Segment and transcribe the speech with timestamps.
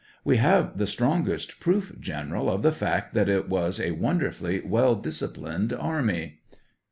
[0.23, 1.93] We have the strongest proof.
[1.99, 6.39] General, of the fact that it was a wonderfully well disciplined army.